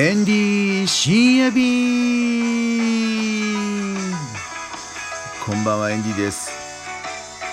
[0.00, 1.60] エンディー深夜便
[5.44, 6.50] こんばんはエンディです。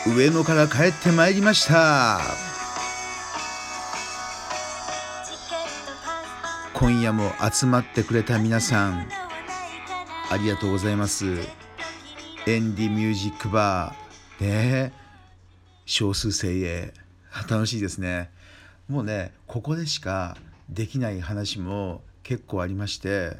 [0.07, 2.21] 上野から帰ってまいりました。
[6.73, 9.09] 今夜も集まってくれた皆さん
[10.31, 11.25] ありがとうございます。
[12.45, 14.93] エンディミュージックバーね
[15.85, 16.93] 少数精鋭。
[17.49, 18.31] 楽しいですね。
[18.87, 20.37] もうねここでしか
[20.69, 23.37] できない話も結構ありまして、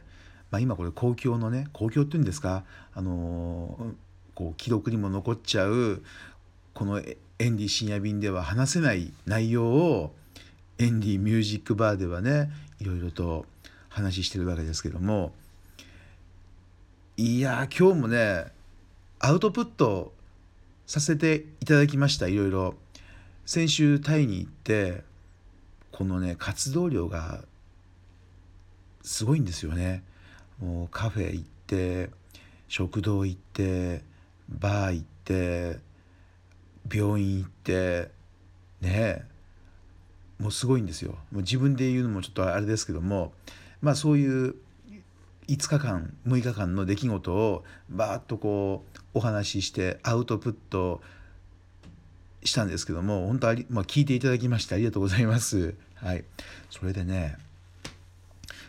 [0.49, 3.93] まあ、今これ公共のね公共っていうんですかあのー、
[4.33, 6.01] こう記録にも残っちゃう
[6.73, 10.13] このエンディ深夜便では話せない内容を
[10.79, 13.45] エンディミュージックバーではねいろいろと
[13.89, 15.33] 話してるわけですけども
[17.17, 18.45] いや今日もね
[19.19, 20.13] アウトプット
[20.85, 22.75] させていただきましたいろいろ。
[23.47, 25.03] 先週タイに行って
[25.93, 27.45] このね活動量が
[29.07, 30.03] すごいんですよね。
[30.59, 32.09] もうカフェ行って
[32.67, 34.03] 食堂行って
[34.49, 35.79] バー行って
[36.93, 38.11] 病院行って
[38.81, 39.25] ね
[40.39, 41.11] もうすごいんですよ。
[41.31, 43.31] もう自分で言うのもちょっとあれですけども
[43.81, 44.55] まあそういう
[45.47, 51.01] 5日間6日間の出来事をバーッとこうお話ししてアウトプット
[52.43, 55.75] したんですけども本当あり、まあ、聞いていただきましてありがとうございます。
[55.95, 56.25] はい、
[56.69, 57.46] それでね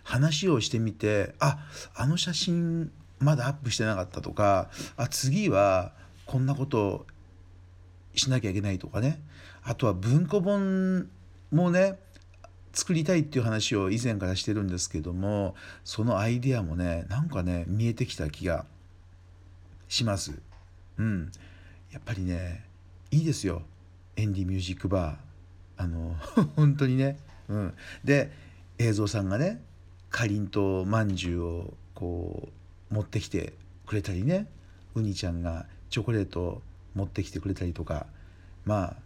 [0.09, 1.59] 話をしてみてあ
[1.95, 5.93] あの写真まだアップしてなかったとかあ次は
[6.25, 7.07] こんなこと
[8.15, 9.21] しなきゃいけないとかね。
[9.63, 11.09] あとは文庫本
[11.53, 11.99] もね
[12.73, 18.65] 作りたいっていう話を以前からしてるんですけどもそのアイデアもねなんかね見えてきた気が
[19.89, 20.33] します。
[20.97, 21.31] うん、
[21.93, 22.65] やっぱりね
[23.11, 23.61] いいですよ。
[24.17, 25.83] エンディミュージックバー。
[25.83, 26.17] あの
[26.57, 27.19] 本当にね。
[27.49, 28.33] うん、で
[28.79, 29.61] 映像さんがね
[30.19, 32.49] かりんとまんじゅうをこ
[32.91, 33.53] う持ってきて
[33.87, 34.49] くれたりね。
[34.97, 36.63] うにちゃんがチョコレートを
[36.97, 38.07] 持ってきてくれたりとか。
[38.65, 38.97] まあ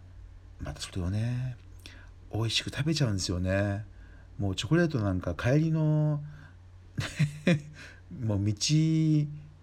[0.59, 1.55] またそれをね
[2.33, 3.85] 美味しく食べちゃうんですよね。
[4.39, 6.19] もうチョコレートなんか帰りの
[8.25, 8.53] もう道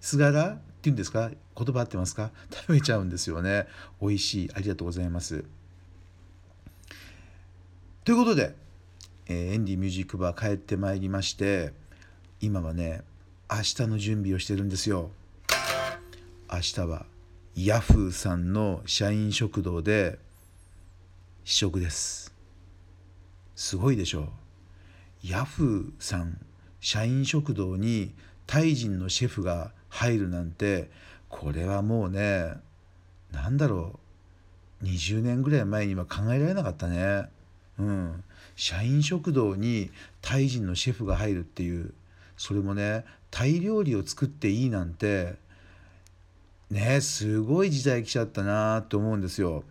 [0.00, 1.32] すがらっていうんですか？
[1.56, 2.30] 言葉合ってますか？
[2.52, 3.66] 食べちゃうんですよね。
[4.00, 4.50] 美味しい。
[4.54, 5.44] ありがとうございます。
[8.04, 8.54] ということで
[9.30, 11.72] えー、エンディミュージックバー帰ってまいりまして
[12.40, 13.02] 今はね
[13.48, 15.10] 明日の準備をしてるんですよ。
[16.52, 17.06] 明日は
[17.54, 20.18] ヤフーさんの社員食堂で
[21.44, 22.34] 試食です。
[23.54, 24.30] すごいでしょ
[25.22, 26.36] ヤフーさん
[26.80, 28.12] 社員食堂に
[28.48, 30.90] タイ人のシェフが入るなんて
[31.28, 32.54] これはもうね
[33.30, 34.00] 何だろ
[34.82, 34.84] う。
[34.86, 37.28] 20年ぐらい前には考えられなかったね。
[37.80, 38.24] うん
[38.56, 41.94] 社員食堂にタイ人のシェフが入るっていう
[42.36, 45.34] それもねタイ料理を作っていいなんて
[46.70, 49.64] ねすごい時代来ちゃったなって思うんですよ。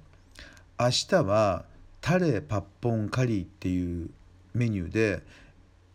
[0.80, 1.66] 明日は
[2.02, 4.10] タレパッポンカリーっていう
[4.54, 5.22] メニューで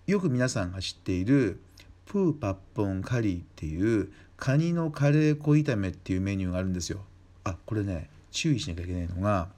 [0.06, 1.60] よく皆さんが知っている
[2.06, 7.00] プーパッポンカリーっていうカニのカレー粉炒めっていうメニューがあるんですよ。
[7.44, 9.48] あこれね注意しなきゃいけないのが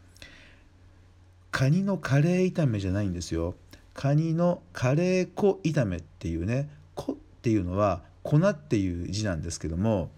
[1.56, 3.54] カニのカレー炒めじゃないんですよ。
[3.94, 10.10] カニのカレー粉炒めっていうね「粉」っていうのは粉っていう字なんですけども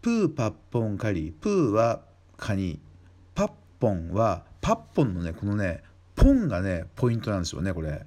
[0.00, 1.34] プーパッポンカリー。
[1.34, 2.00] プーは
[2.38, 2.80] カニ。
[3.34, 5.82] パッポンはパッポンのねこのね
[6.14, 8.06] ポンがねポイントなんですよねこれ。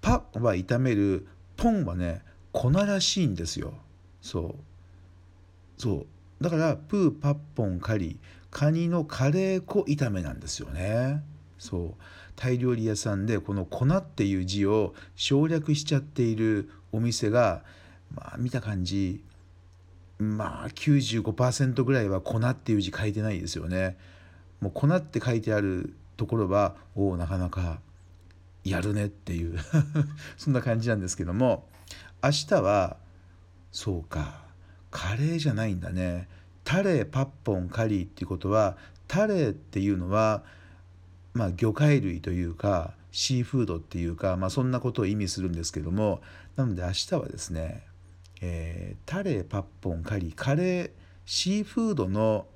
[0.00, 1.26] パは炒める。
[1.56, 2.22] ポンはね
[2.52, 3.74] 粉らしいんですよ。
[4.22, 4.54] そ
[5.76, 5.82] う。
[5.82, 6.06] そう。
[6.40, 8.18] だからプーパッポンカリ
[8.50, 11.22] カニのカレー粉炒めなんですよね。
[11.58, 12.02] そう。
[12.36, 17.62] タイ料理屋さんでこの粉っていう字を省略しちゃっているお店が
[18.14, 19.22] まあ見た感じ
[20.18, 23.98] まあ95%ぐらいは粉っていう字書いてないですよね。
[24.60, 27.80] もう粉って書いてあるところはおおなかなか
[28.64, 29.58] やるねっていう。
[30.38, 31.68] そんな感じなんですけども
[32.22, 32.96] 明日は
[33.72, 34.47] そうか。
[34.90, 36.28] カレーじゃないんだね。
[36.64, 38.76] タレパッポンカリーっていうことは
[39.06, 40.42] タレっていうのは
[41.32, 46.20] まあ魚介類というかシーフードっていうか、まあ、そんなことを意味するんですけども
[46.56, 47.86] なので明日はですね、
[48.42, 50.90] えー、タレパッポンカリーカレー
[51.24, 52.46] シーフードの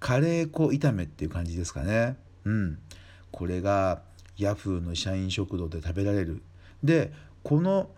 [0.00, 2.16] カレー粉炒めっていう感じですかね。
[2.44, 2.78] うん。
[3.32, 4.02] これが
[4.36, 6.42] ヤフーの社員食堂で食べられる。
[6.82, 7.12] で
[7.42, 7.90] この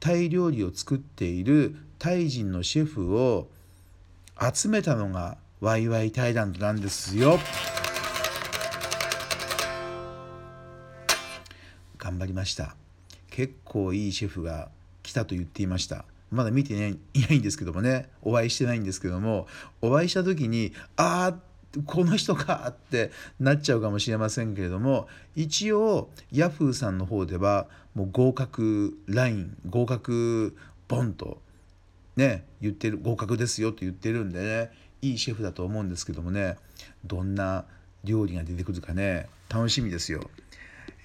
[0.00, 3.48] タイ料理を作っているタイ人のシェフを
[4.52, 7.38] 集めたのがワイワイタイランドなんですよ。
[11.98, 12.76] 頑張りました。
[13.38, 14.68] 結構いいシェフが
[15.04, 19.46] 来たと言っていましたまだ見ていないんですけどもねお会いしてないんですけども
[19.80, 25.06] お会いした時にああこの人かってなっちゃうかもしれませんけれども
[25.36, 30.56] 一応ヤフーさんの方ではもう合格ライン合格
[30.88, 31.40] ボンと
[32.18, 34.70] ね言ってる合格ですよと言ってるんでね
[35.00, 36.56] いいシェフだと思うんですけどもね
[37.04, 37.64] どんな
[38.04, 40.28] 料理が出てくるかね楽しみですよ。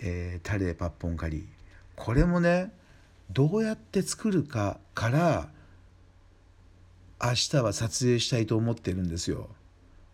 [0.01, 1.44] えー、タレパッポンカリー
[1.95, 2.71] これもね
[3.31, 5.50] どうやって作るかから
[7.24, 9.48] 明日は撮影したいと思ってるんですよ。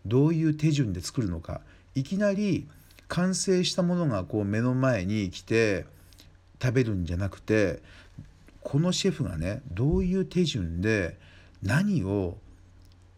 [0.06, 1.60] どういう手順で作るのか
[1.94, 2.68] いきなり
[3.08, 5.86] 完成したものがこう目の前に来て
[6.62, 7.80] 食べるんじゃなくて
[8.62, 11.18] このシェフがねどういう手順で
[11.62, 12.38] 何を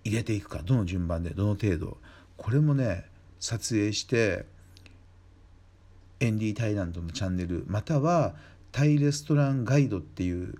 [0.04, 1.98] 入れていくかどの順番でどの程度
[2.36, 3.04] これもね
[3.38, 4.44] 撮影して
[6.20, 8.34] エンディ・タイランドのチャンネルまたは
[8.70, 10.54] タイレストランガイドっていう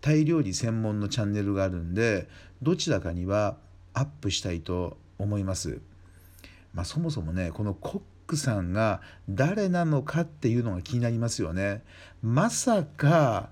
[0.00, 2.28] タイ料理専門のチャンネルがあるんで
[2.62, 3.56] どちらかには
[3.92, 5.80] アップしたいと思います。
[6.72, 11.82] まあ、そもそもねこのコックさんが誰なのかっていうのが気になりますよね。
[12.22, 13.50] まさか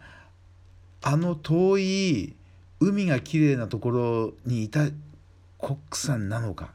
[1.02, 2.34] あの遠い
[2.80, 4.88] 海が綺麗なところにいた
[5.56, 6.72] コックさんなのか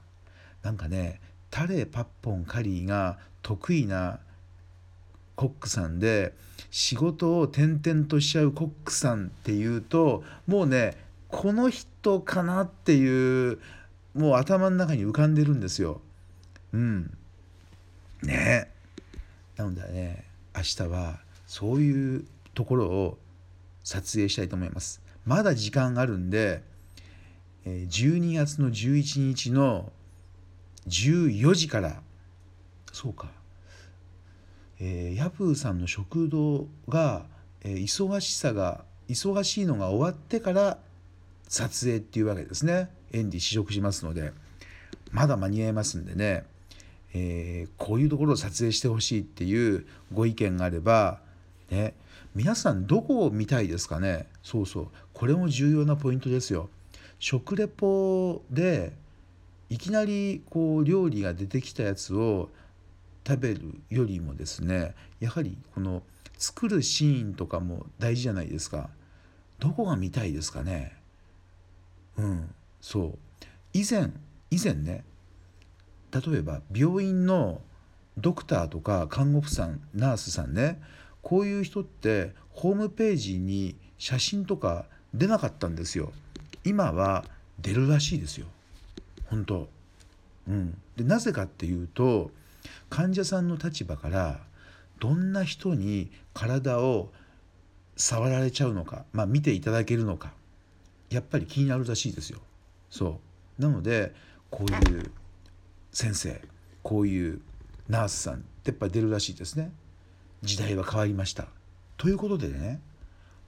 [0.62, 4.20] なんかねタレパッポンカリーが得意な
[5.36, 6.34] コックさんで
[6.72, 10.98] 仕事を転々としちゃうコックさんっていうともうね
[11.30, 13.60] この人かなっていう
[14.14, 16.00] もう頭の中に浮かんでるんですよ。
[16.74, 17.18] うん。
[18.22, 18.70] ね
[19.58, 20.26] なのでね
[20.56, 23.18] 明日はそういうところを
[23.84, 25.02] 撮影したいと思います。
[25.26, 26.64] まだ時間あるんで
[27.66, 29.92] 12月の11日の
[30.88, 32.02] 14時から
[32.92, 33.32] そうか
[34.80, 37.26] えー、ヤフーさんの食堂が、
[37.62, 40.78] えー、忙しさが忙しいのが終わってから
[41.48, 42.90] 撮影っていうわけですね。
[43.14, 44.34] エンディ試食しますので。
[45.14, 46.44] まだ間に合いますんでね、
[47.14, 51.20] えー、こういうところを撮影してほしいっていうご意見があれば
[51.70, 51.94] ね
[52.36, 54.28] 皆さんどこを見たいですかね？
[54.42, 54.88] そうそう。
[55.14, 56.70] これも重要なポイントですよ。
[57.20, 58.94] 食レポで
[59.70, 62.50] いきなりこう料理が出てきたやつを
[63.26, 66.04] 食べるよりもですねやはりこの
[66.38, 68.90] 作るシーンとかも大事じゃないですか。
[69.60, 70.98] どこが見たいですかね？
[72.18, 73.18] うんそう。
[73.74, 74.12] 以前
[74.52, 75.04] 以前ね
[76.12, 77.62] 例えば病院の
[78.18, 80.82] ドクターとか看護婦さんナースさんね
[81.24, 86.12] こういう人ってホームページに写真とか出なかったんですよ。
[86.64, 87.26] 今は
[87.60, 88.46] 出るらしいですよ。
[89.26, 89.68] 本当。
[90.48, 90.78] うん。
[90.96, 92.30] でなぜかっていうと
[92.90, 94.40] 患者さんの立場から
[95.00, 97.10] どんな人に体を
[97.96, 100.34] 触られちゃうのか、まあ、見ていただけるのか
[101.10, 102.40] やっぱり気になるらしいですよ。
[102.90, 103.20] そ
[103.60, 103.62] う。
[103.62, 104.14] なので
[104.50, 105.12] こういう
[105.92, 106.42] 先生
[106.82, 107.42] こういう
[107.88, 109.72] ナースさんってやっぱり出るらしいですね。
[110.44, 111.48] 時代は変わりました。
[111.98, 112.80] ということでね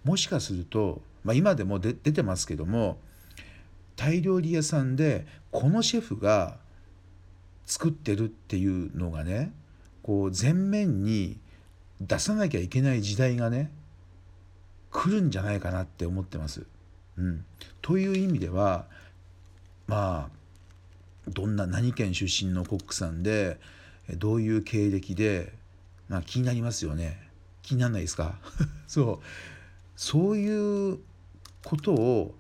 [0.04, 2.98] もしかすると、まあ、今でも出てますけども
[3.96, 6.58] タイ料理屋さんでこのシェフが
[7.66, 9.52] 作ってるっていうのがね
[10.04, 11.38] こう前面に
[12.00, 13.72] 出さなきゃいけない時代がね
[14.92, 16.66] 来るんじゃないかなって思ってます。
[17.18, 17.46] うん、
[17.82, 18.86] という意味では
[19.88, 20.36] まあ
[21.28, 23.58] どんな何県出身のコックさんで
[24.18, 25.54] どういう経歴で、
[26.10, 27.20] まあ、気になりますよね。
[27.62, 28.38] 気にならないですか？
[28.88, 29.26] そう。
[29.96, 31.00] そういう
[31.64, 32.36] ことを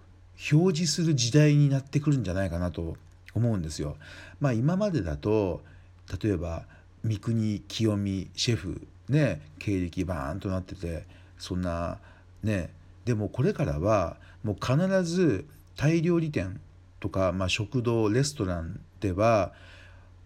[0.51, 2.97] 表示する時代になってくるんじゃないかなと
[3.33, 3.97] 思うんですよ。
[4.39, 5.63] まあ、今までだと
[6.21, 6.65] 例えば
[7.03, 11.05] 三國清美シェフね経歴バーンとなってて
[11.37, 11.99] そんな
[12.43, 12.69] ね
[13.05, 15.45] でもこれからはもう必ず
[15.75, 16.59] タイ料理店
[16.99, 19.53] とか、まあ、食堂レストランでは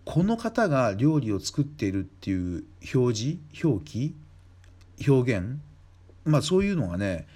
[0.09, 2.63] この方が料理を作っているっていう
[2.95, 4.15] 表示表記
[5.07, 5.59] 表現
[6.25, 7.27] まあそういうのがね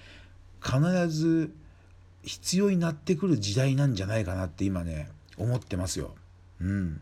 [0.59, 1.53] 必ず
[2.23, 6.15] 必要になってくる時代なんじゃないかなって今ね思ってますよ。
[6.61, 7.01] うん、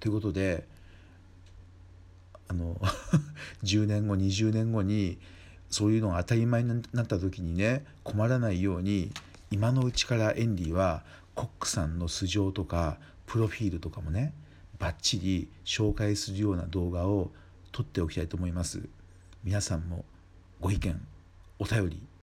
[0.00, 0.66] ということで
[2.48, 2.80] あの
[3.64, 5.18] 10年後20年後に
[5.68, 9.12] そういうのが当たり前になった時にね困らないように
[9.50, 11.04] 今のうちからエンディは
[11.34, 14.32] コックさんの素性とかプロフィールとかもね
[14.82, 17.30] バッチリ紹介するような動画を
[17.70, 18.82] 撮っておきたいと思います。
[19.44, 20.04] 皆さんも
[20.60, 21.00] ご意見
[21.60, 22.02] お便り